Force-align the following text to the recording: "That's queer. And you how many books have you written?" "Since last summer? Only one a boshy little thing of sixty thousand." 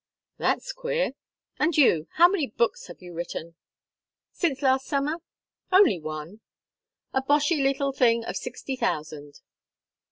"That's 0.39 0.73
queer. 0.73 1.11
And 1.59 1.77
you 1.77 2.07
how 2.13 2.27
many 2.27 2.47
books 2.47 2.87
have 2.87 3.03
you 3.03 3.13
written?" 3.13 3.53
"Since 4.31 4.63
last 4.63 4.87
summer? 4.87 5.17
Only 5.71 5.99
one 5.99 6.41
a 7.13 7.21
boshy 7.21 7.61
little 7.61 7.91
thing 7.93 8.25
of 8.25 8.35
sixty 8.35 8.75
thousand." 8.75 9.41